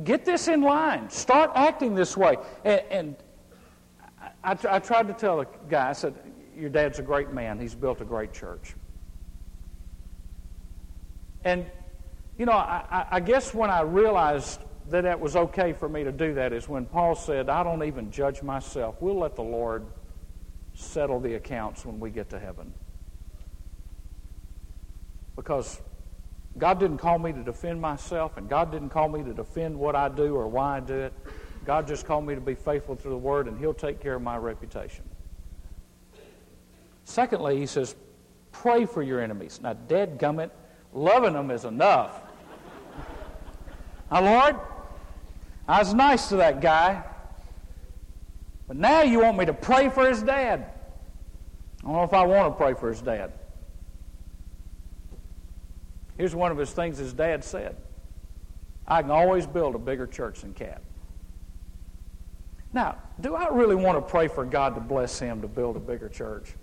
[0.04, 1.10] Get this in line.
[1.10, 2.38] Start acting this way.
[2.66, 3.16] And, and
[4.44, 6.16] I, I, tried to tell the guy, I said,
[6.56, 7.60] Your dad's a great man.
[7.60, 8.76] He's built a great church.
[11.44, 11.66] And,
[12.38, 16.12] you know, I, I guess when I realized that it was okay for me to
[16.12, 18.96] do that is when Paul said, I don't even judge myself.
[19.00, 19.86] We'll let the Lord
[20.74, 22.74] settle the accounts when we get to heaven.
[25.36, 25.82] Because
[26.58, 29.96] God didn't call me to defend myself, and God didn't call me to defend what
[29.96, 31.14] I do or why I do it.
[31.66, 34.22] God just called me to be faithful to the Word, and He'll take care of
[34.22, 35.04] my reputation.
[37.04, 37.96] Secondly, he says,
[38.52, 39.60] pray for your enemies.
[39.64, 40.52] Now, dead gummit,
[40.94, 42.22] loving them is enough.
[44.12, 44.56] now, Lord,
[45.70, 47.04] I was nice to that guy.
[48.68, 50.66] But now you want me to pray for his dad.
[51.82, 53.32] I don't know if I want to pray for his dad.
[56.18, 57.76] Here's one of his things his dad said
[58.88, 60.82] I can always build a bigger church than Catt.
[62.74, 65.80] Now, do I really want to pray for God to bless him to build a
[65.80, 66.56] bigger church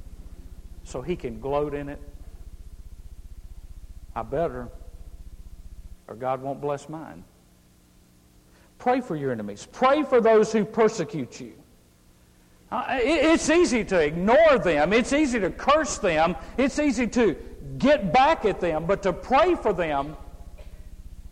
[0.82, 2.00] so he can gloat in it?
[4.16, 4.68] I better,
[6.08, 7.22] or God won't bless mine.
[8.86, 9.66] Pray for your enemies.
[9.72, 11.54] Pray for those who persecute you.
[12.70, 14.92] Uh, it's easy to ignore them.
[14.92, 16.36] It's easy to curse them.
[16.56, 17.34] It's easy to
[17.78, 18.86] get back at them.
[18.86, 20.16] But to pray for them,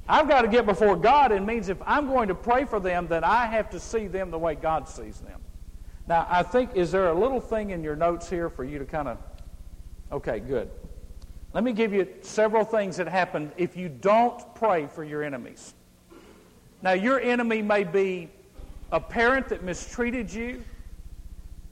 [0.08, 1.30] I've got to get before God.
[1.30, 4.32] It means if I'm going to pray for them, then I have to see them
[4.32, 5.40] the way God sees them.
[6.08, 8.84] Now, I think, is there a little thing in your notes here for you to
[8.84, 9.18] kind of.
[10.10, 10.72] Okay, good.
[11.52, 15.74] Let me give you several things that happen if you don't pray for your enemies.
[16.84, 18.28] Now, your enemy may be
[18.92, 20.62] a parent that mistreated you.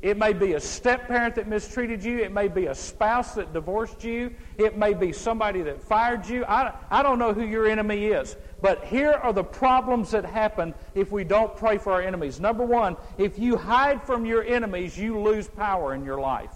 [0.00, 2.20] It may be a step parent that mistreated you.
[2.20, 4.34] It may be a spouse that divorced you.
[4.56, 6.46] It may be somebody that fired you.
[6.46, 8.36] I, I don't know who your enemy is.
[8.62, 12.40] But here are the problems that happen if we don't pray for our enemies.
[12.40, 16.54] Number one, if you hide from your enemies, you lose power in your life.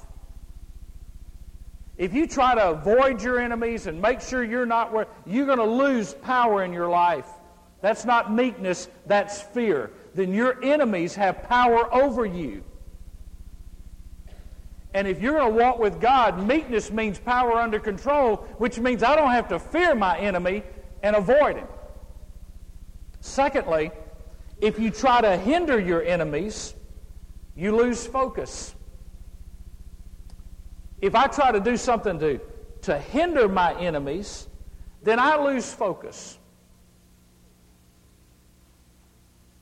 [1.98, 5.58] If you try to avoid your enemies and make sure you're not where, you're going
[5.58, 7.28] to lose power in your life.
[7.80, 9.90] That's not meekness, that's fear.
[10.14, 12.64] Then your enemies have power over you.
[14.94, 19.02] And if you're going to walk with God, meekness means power under control, which means
[19.02, 20.62] I don't have to fear my enemy
[21.02, 21.68] and avoid him.
[23.20, 23.90] Secondly,
[24.60, 26.74] if you try to hinder your enemies,
[27.54, 28.74] you lose focus.
[31.00, 32.40] If I try to do something to,
[32.82, 34.48] to hinder my enemies,
[35.02, 36.35] then I lose focus.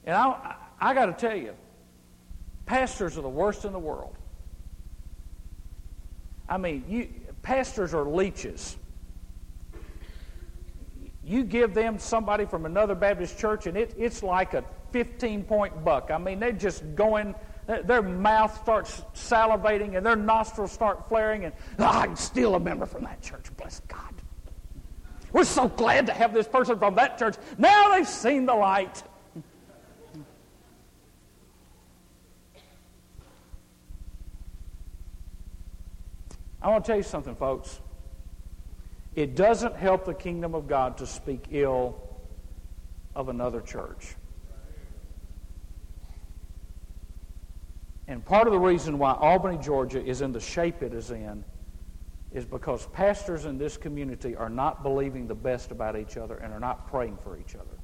[0.06, 1.54] And I, I got to tell you,
[2.66, 4.16] pastors are the worst in the world.
[6.48, 7.08] I mean, you,
[7.42, 8.76] pastors are leeches.
[11.24, 14.62] You give them somebody from another Baptist church, and it, it's like a
[14.92, 16.10] 15 point buck.
[16.10, 17.34] I mean, they're just going,
[17.66, 22.84] their mouth starts salivating, and their nostrils start flaring, and oh, I'm still a member
[22.84, 23.46] from that church.
[23.56, 24.14] Bless God.
[25.32, 27.36] We're so glad to have this person from that church.
[27.58, 29.02] Now they've seen the light.
[36.64, 37.78] I want to tell you something, folks.
[39.14, 41.94] It doesn't help the kingdom of God to speak ill
[43.14, 44.16] of another church.
[48.08, 51.44] And part of the reason why Albany, Georgia is in the shape it is in
[52.32, 56.50] is because pastors in this community are not believing the best about each other and
[56.52, 57.76] are not praying for each other.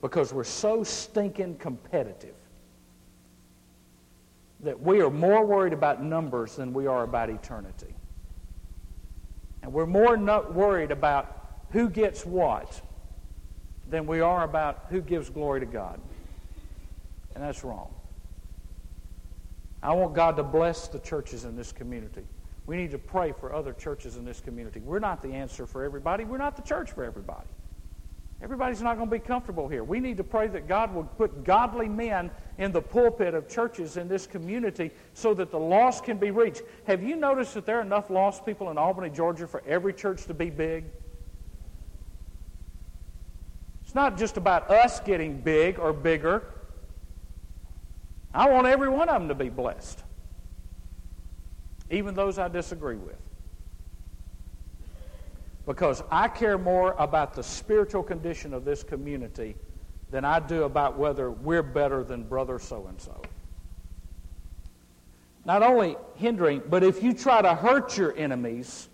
[0.00, 2.34] Because we're so stinking competitive
[4.62, 7.94] that we are more worried about numbers than we are about eternity.
[9.62, 10.16] And we're more
[10.50, 12.80] worried about who gets what
[13.88, 16.00] than we are about who gives glory to God.
[17.34, 17.92] And that's wrong.
[19.82, 22.24] I want God to bless the churches in this community.
[22.66, 24.80] We need to pray for other churches in this community.
[24.80, 26.24] We're not the answer for everybody.
[26.24, 27.48] We're not the church for everybody.
[28.42, 29.84] Everybody's not going to be comfortable here.
[29.84, 32.28] We need to pray that God will put godly men
[32.58, 36.62] in the pulpit of churches in this community so that the lost can be reached.
[36.88, 40.24] Have you noticed that there are enough lost people in Albany, Georgia for every church
[40.26, 40.86] to be big?
[43.84, 46.42] It's not just about us getting big or bigger.
[48.34, 50.02] I want every one of them to be blessed,
[51.90, 53.18] even those I disagree with
[55.66, 59.56] because I care more about the spiritual condition of this community
[60.10, 63.20] than I do about whether we're better than brother so and so.
[65.44, 68.88] Not only hindering, but if you try to hurt your enemies,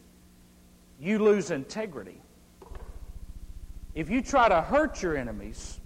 [1.00, 2.20] you lose integrity.
[3.94, 5.80] If you try to hurt your enemies,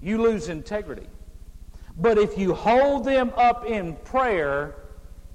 [0.00, 1.08] you lose integrity.
[1.98, 4.76] But if you hold them up in prayer,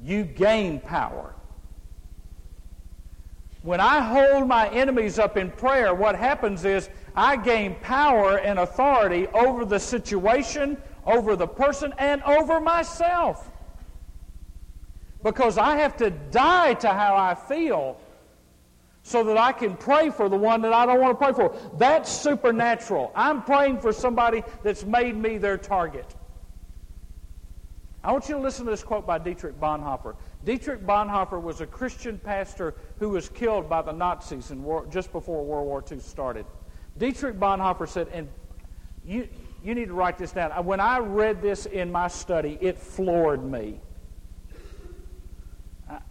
[0.02, 1.36] you gain power.
[3.64, 8.58] When I hold my enemies up in prayer, what happens is I gain power and
[8.58, 13.52] authority over the situation, over the person, and over myself.
[15.24, 18.00] Because I have to die to how I feel
[19.04, 21.56] so that I can pray for the one that I don't want to pray for.
[21.78, 23.12] That's supernatural.
[23.16, 26.16] I'm praying for somebody that's made me their target.
[28.04, 30.16] I want you to listen to this quote by Dietrich Bonhoeffer.
[30.44, 35.12] Dietrich Bonhoeffer was a Christian pastor who was killed by the Nazis in war, just
[35.12, 36.46] before World War II started.
[36.98, 38.28] Dietrich Bonhoeffer said, and
[39.06, 39.28] you,
[39.64, 40.52] you need to write this down.
[40.66, 43.80] When I read this in my study, it floored me.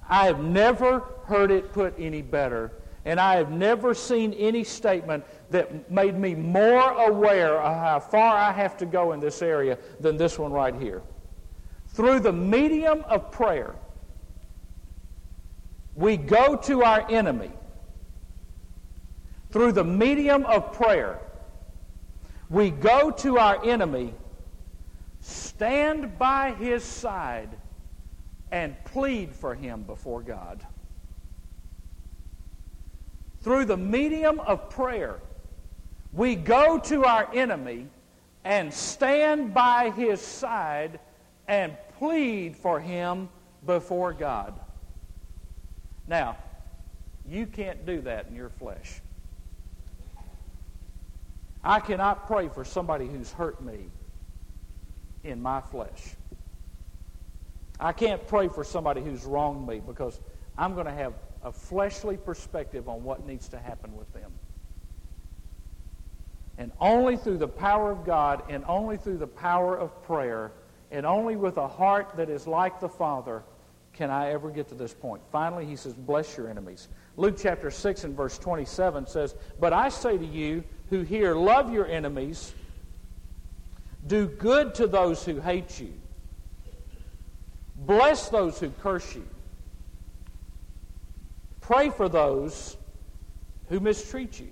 [0.08, 2.72] I have never heard it put any better,
[3.04, 8.36] and I have never seen any statement that made me more aware of how far
[8.36, 11.02] I have to go in this area than this one right here.
[11.88, 13.74] Through the medium of prayer,
[15.95, 17.51] we go to our enemy
[19.51, 21.18] through the medium of prayer.
[22.49, 24.14] We go to our enemy,
[25.20, 27.51] stand by his side,
[28.51, 30.64] and plead for him before God.
[33.43, 35.20] Through the medium of prayer,
[36.12, 37.86] we go to our enemy
[38.45, 40.99] and stand by his side
[41.47, 43.28] and plead for him
[43.64, 44.59] before God.
[46.11, 46.36] Now,
[47.24, 49.00] you can't do that in your flesh.
[51.62, 53.86] I cannot pray for somebody who's hurt me
[55.22, 56.16] in my flesh.
[57.78, 60.18] I can't pray for somebody who's wronged me because
[60.58, 61.12] I'm going to have
[61.44, 64.32] a fleshly perspective on what needs to happen with them.
[66.58, 70.50] And only through the power of God and only through the power of prayer
[70.90, 73.44] and only with a heart that is like the Father
[74.01, 75.20] can I ever get to this point.
[75.30, 76.88] Finally, he says, Bless your enemies.
[77.18, 81.70] Luke chapter 6 and verse 27 says, But I say to you who hear, love
[81.70, 82.55] your enemies,
[84.07, 85.92] do good to those who hate you,
[87.76, 89.26] bless those who curse you,
[91.61, 92.78] pray for those
[93.68, 94.48] who mistreat you.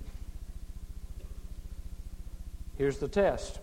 [2.77, 3.57] Here's the test.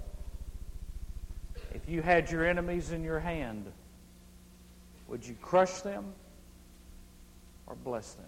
[1.72, 3.70] If you had your enemies in your hand,
[5.08, 6.12] would you crush them
[7.66, 8.26] or bless them?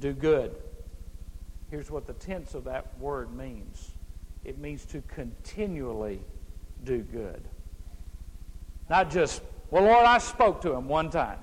[0.00, 0.54] Do good.
[1.70, 3.90] Here's what the tense of that word means
[4.44, 6.20] it means to continually
[6.84, 7.42] do good.
[8.90, 11.38] Not just, well, Lord, I spoke to him one time.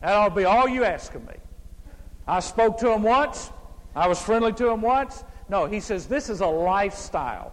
[0.00, 1.34] That ought to be all you ask of me.
[2.26, 3.50] I spoke to him once.
[3.94, 5.24] I was friendly to him once.
[5.48, 7.52] No, he says this is a lifestyle.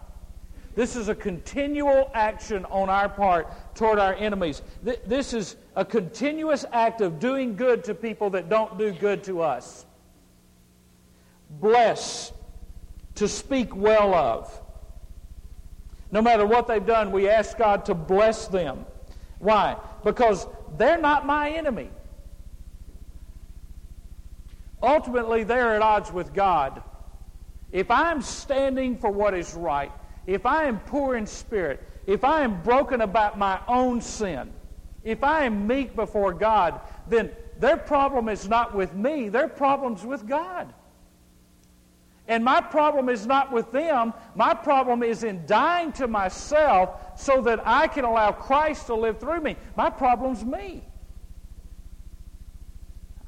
[0.75, 4.61] This is a continual action on our part toward our enemies.
[4.83, 9.41] This is a continuous act of doing good to people that don't do good to
[9.41, 9.85] us.
[11.49, 12.33] Bless,
[13.15, 14.61] to speak well of.
[16.11, 18.85] No matter what they've done, we ask God to bless them.
[19.39, 19.77] Why?
[20.03, 20.45] Because
[20.77, 21.89] they're not my enemy.
[24.83, 26.83] Ultimately, they're at odds with God.
[27.71, 29.91] If I'm standing for what is right,
[30.27, 34.51] if I am poor in spirit, if I am broken about my own sin,
[35.03, 40.03] if I am meek before God, then their problem is not with me, their problem's
[40.03, 40.73] with God.
[42.27, 44.13] And my problem is not with them.
[44.33, 49.19] My problem is in dying to myself so that I can allow Christ to live
[49.19, 49.55] through me.
[49.77, 50.83] My problem's me.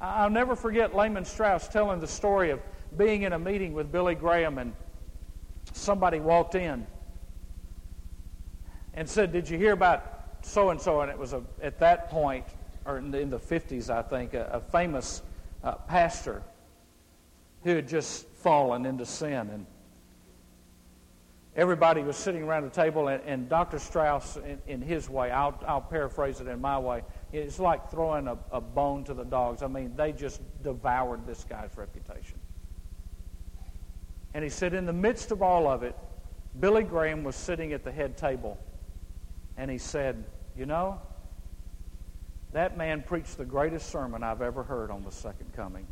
[0.00, 2.60] I'll never forget Lehman Strauss telling the story of
[2.96, 4.72] being in a meeting with Billy Graham and
[5.72, 6.86] somebody walked in
[8.94, 10.04] and said, Did you hear about
[10.42, 11.00] so and so?
[11.00, 12.44] And it was a, at that point,
[12.84, 15.22] or in the, in the 50s, I think, a, a famous
[15.62, 16.42] uh, pastor
[17.64, 19.50] who had just fallen into sin.
[19.50, 19.66] And
[21.56, 23.78] everybody was sitting around the table, and, and Dr.
[23.78, 27.02] Strauss, in, in, his way, I'll, I'll paraphrase it in my way,
[27.32, 29.62] it's like throwing a, a bone to the dogs.
[29.62, 32.37] I mean, they just devoured this guy's reputation.
[34.34, 35.96] And he said, in the midst of all of it,
[36.60, 38.58] Billy Graham was sitting at the head table,
[39.56, 40.24] and he said,
[40.56, 41.00] You know,
[42.52, 45.86] that man preached the greatest sermon I've ever heard on the second coming.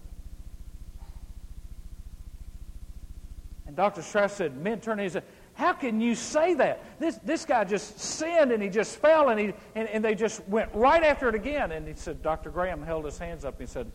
[3.66, 4.02] And Dr.
[4.02, 5.24] Strauss said, men turned and he said,
[5.54, 6.82] how can you say that?
[7.00, 10.46] This, this guy just sinned and he just fell and, he, and, and they just
[10.48, 11.72] went right after it again.
[11.72, 12.50] And he said, Dr.
[12.50, 13.90] Graham held his hands up and he said,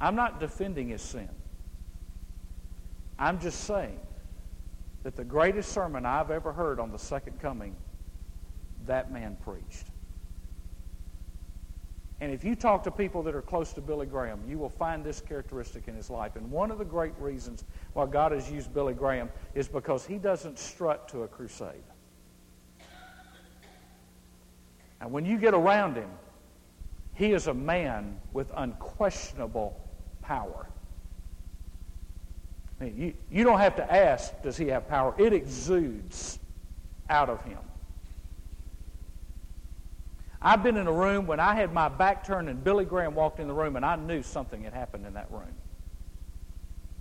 [0.00, 1.28] I'm not defending his sin.
[3.18, 3.98] I'm just saying
[5.02, 7.76] that the greatest sermon I've ever heard on the second coming,
[8.86, 9.86] that man preached.
[12.20, 15.04] And if you talk to people that are close to Billy Graham, you will find
[15.04, 16.36] this characteristic in his life.
[16.36, 20.16] And one of the great reasons why God has used Billy Graham is because he
[20.16, 21.84] doesn't strut to a crusade.
[25.00, 26.08] And when you get around him,
[27.12, 29.78] he is a man with unquestionable
[30.22, 30.68] power.
[32.80, 35.14] You, you don't have to ask, does he have power?
[35.18, 36.38] It exudes
[37.08, 37.58] out of him.
[40.42, 43.40] I've been in a room when I had my back turned and Billy Graham walked
[43.40, 45.54] in the room and I knew something had happened in that room.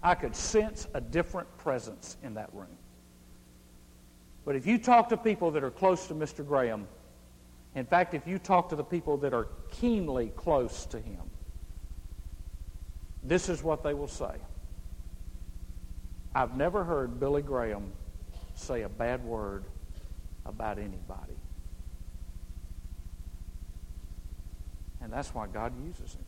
[0.01, 2.77] I could sense a different presence in that room.
[4.45, 6.47] But if you talk to people that are close to Mr.
[6.47, 6.87] Graham,
[7.73, 11.21] in fact, if you talk to the people that are keenly close to him,
[13.23, 14.35] this is what they will say.
[16.35, 17.93] I've never heard Billy Graham
[18.55, 19.63] say a bad word
[20.45, 21.37] about anybody.
[25.01, 26.25] And that's why God uses him.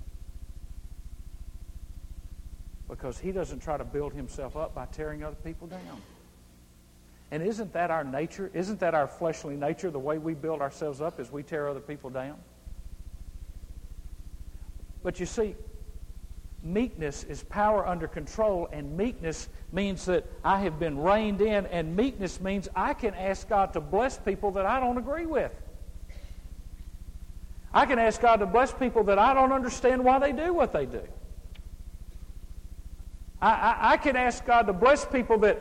[2.87, 6.01] Because he doesn't try to build himself up by tearing other people down.
[7.29, 8.49] And isn't that our nature?
[8.53, 9.91] Isn't that our fleshly nature?
[9.91, 12.37] The way we build ourselves up is we tear other people down?
[15.03, 15.55] But you see,
[16.73, 21.95] meekness is power under control, and meekness means that I have been reined in, and
[21.95, 25.51] meekness means I can ask God to bless people that I don't agree with.
[27.73, 30.73] I can ask God to bless people that I don't understand why they do what
[30.73, 31.03] they do.
[33.41, 35.59] I, I, I can ask God to bless people that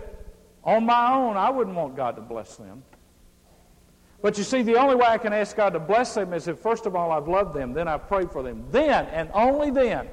[0.64, 2.82] on my own I wouldn't want God to bless them.
[4.22, 6.58] But you see, the only way I can ask God to bless them is if,
[6.58, 8.64] first of all, I've loved them, then I've prayed for them.
[8.70, 10.08] Then, and only then,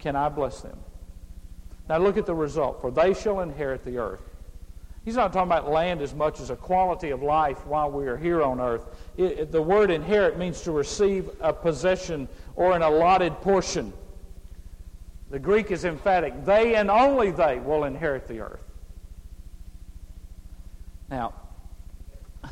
[0.00, 0.78] can I bless them.
[1.88, 2.80] Now look at the result.
[2.80, 4.22] For they shall inherit the earth.
[5.04, 8.16] He's not talking about land as much as a quality of life while we are
[8.16, 8.86] here on earth.
[9.16, 13.92] It, it, the word inherit means to receive a possession or an allotted portion.
[15.30, 16.44] The Greek is emphatic.
[16.44, 18.64] They and only they will inherit the earth.
[21.10, 21.34] Now,
[22.44, 22.50] I,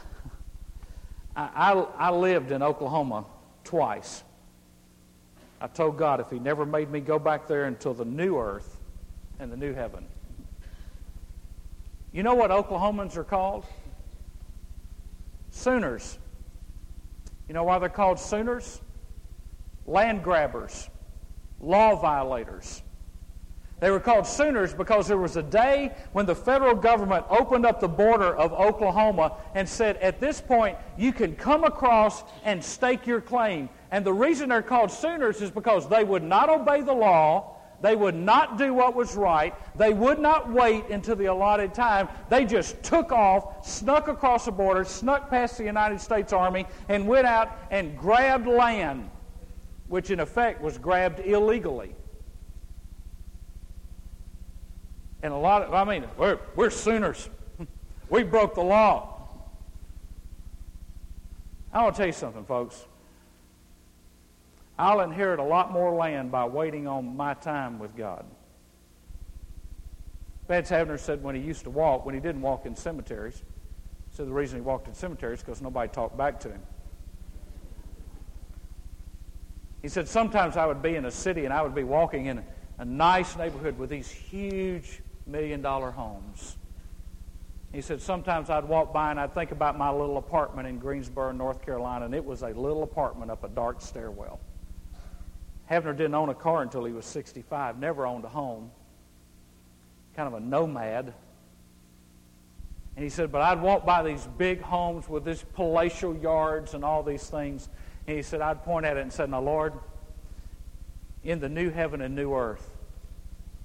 [1.36, 3.26] I, I lived in Oklahoma
[3.62, 4.22] twice.
[5.60, 8.78] I told God if He never made me go back there until the new earth
[9.38, 10.06] and the new heaven.
[12.12, 13.64] You know what Oklahomans are called?
[15.50, 16.18] Sooners.
[17.48, 18.80] You know why they're called Sooners?
[19.86, 20.88] Land grabbers,
[21.60, 22.82] law violators.
[23.80, 27.80] They were called Sooners because there was a day when the federal government opened up
[27.80, 33.06] the border of Oklahoma and said, at this point, you can come across and stake
[33.06, 33.68] your claim.
[33.90, 37.56] And the reason they're called Sooners is because they would not obey the law.
[37.80, 39.54] They would not do what was right.
[39.76, 42.08] They would not wait until the allotted time.
[42.28, 47.06] They just took off, snuck across the border, snuck past the United States Army, and
[47.06, 49.08] went out and grabbed land,
[49.86, 51.94] which in effect was grabbed illegally.
[55.22, 57.28] And a lot of, I mean, we're, we're Sooners.
[58.10, 59.14] we broke the law.
[61.72, 62.86] I want to tell you something, folks.
[64.78, 68.24] I'll inherit a lot more land by waiting on my time with God.
[70.46, 73.42] Vance Havner said when he used to walk, when he didn't walk in cemeteries,
[74.10, 76.60] said the reason he walked in cemeteries because nobody talked back to him.
[79.82, 82.42] He said sometimes I would be in a city and I would be walking in
[82.78, 86.56] a nice neighborhood with these huge million dollar homes.
[87.72, 91.32] He said, Sometimes I'd walk by and I'd think about my little apartment in Greensboro,
[91.32, 94.40] North Carolina, and it was a little apartment up a dark stairwell.
[95.70, 98.70] Havner didn't own a car until he was 65, never owned a home,
[100.16, 101.12] kind of a nomad.
[102.96, 106.84] And he said, But I'd walk by these big homes with these palatial yards and
[106.84, 107.68] all these things.
[108.06, 109.74] And he said, I'd point at it and said, Now, Lord,
[111.22, 112.70] in the new heaven and new earth,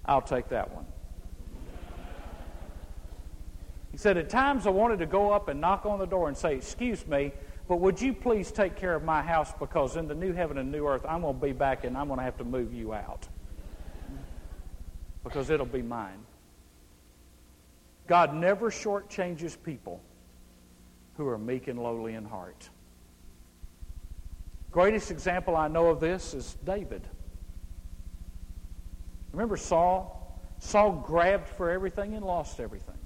[0.06, 0.86] I'll take that one.
[3.92, 6.36] He said, At times I wanted to go up and knock on the door and
[6.36, 7.32] say, Excuse me,
[7.68, 10.72] but would you please take care of my house because in the new heaven and
[10.72, 12.94] new earth, I'm going to be back and I'm going to have to move you
[12.94, 13.28] out
[15.24, 16.20] because it'll be mine.
[18.08, 20.02] God never shortchanges people
[21.16, 22.70] who are meek and lowly in heart.
[24.72, 27.08] Greatest example I know of this is David.
[29.32, 30.20] Remember Saul?
[30.60, 32.98] Saul grabbed for everything and lost everything.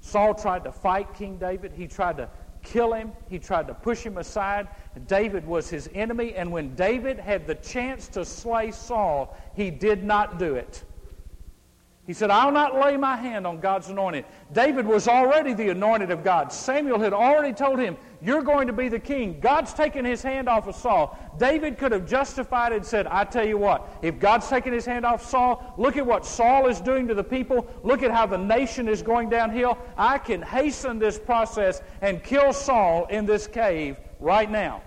[0.00, 1.72] Saul tried to fight King David.
[1.72, 2.28] He tried to
[2.64, 3.12] kill him.
[3.28, 4.68] He tried to push him aside.
[5.06, 6.34] David was his enemy.
[6.34, 10.82] And when David had the chance to slay Saul, he did not do it.
[12.06, 14.26] He said, I'll not lay my hand on God's anointed.
[14.52, 16.52] David was already the anointed of God.
[16.52, 19.40] Samuel had already told him, You're going to be the king.
[19.40, 21.18] God's taken his hand off of Saul.
[21.38, 24.84] David could have justified it and said, I tell you what, if God's taken his
[24.84, 27.66] hand off Saul, look at what Saul is doing to the people.
[27.82, 29.78] Look at how the nation is going downhill.
[29.96, 34.82] I can hasten this process and kill Saul in this cave right now.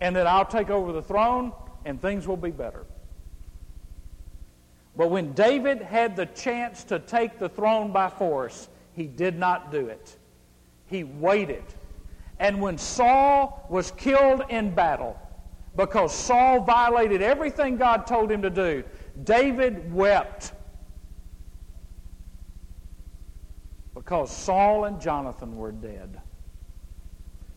[0.00, 1.52] And then I'll take over the throne
[1.84, 2.86] and things will be better.
[4.96, 9.70] But when David had the chance to take the throne by force, he did not
[9.70, 10.16] do it.
[10.86, 11.64] He waited.
[12.38, 15.18] And when Saul was killed in battle,
[15.76, 18.84] because Saul violated everything God told him to do,
[19.24, 20.52] David wept.
[23.94, 26.18] Because Saul and Jonathan were dead.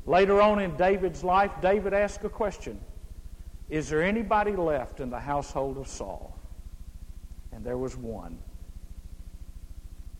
[0.05, 2.79] Later on in David's life, David asked a question
[3.69, 6.38] Is there anybody left in the household of Saul?
[7.51, 8.37] And there was one.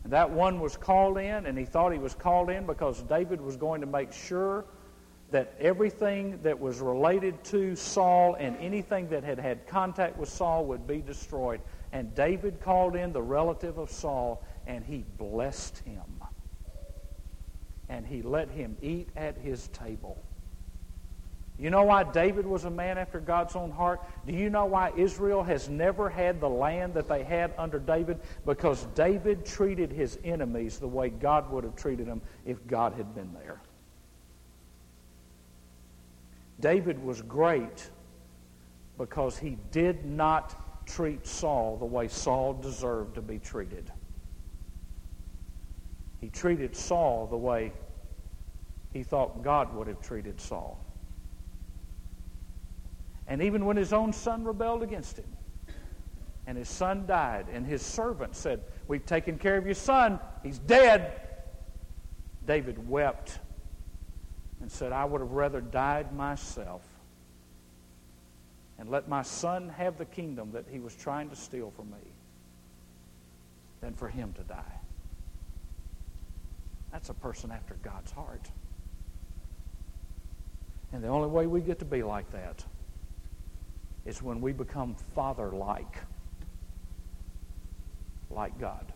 [0.04, 3.42] And that one was called in, and he thought he was called in because David
[3.42, 4.66] was going to make sure
[5.32, 10.66] that everything that was related to Saul and anything that had had contact with Saul
[10.66, 11.62] would be destroyed.
[11.92, 16.02] And David called in the relative of Saul and he blessed him.
[17.90, 20.24] And he let him eat at his table.
[21.60, 24.00] You know why David was a man after God's own heart?
[24.26, 28.20] Do you know why Israel has never had the land that they had under David?
[28.46, 33.14] Because David treated his enemies the way God would have treated them if God had
[33.14, 33.60] been there.
[36.62, 37.90] David was great
[38.98, 43.92] because he did not treat Saul the way Saul deserved to be treated.
[46.22, 47.74] He treated Saul the way
[48.94, 50.84] he thought God would have treated Saul.
[53.30, 55.32] And even when his own son rebelled against him,
[56.48, 60.58] and his son died, and his servant said, We've taken care of your son, he's
[60.58, 61.22] dead.
[62.48, 63.38] David wept
[64.60, 66.82] and said, I would have rather died myself
[68.80, 71.98] and let my son have the kingdom that he was trying to steal from me
[73.82, 74.80] than for him to die.
[76.92, 78.50] That's a person after God's heart.
[80.92, 82.66] And the only way we get to be like that
[84.10, 85.98] is when we become father like,
[88.32, 88.92] like God.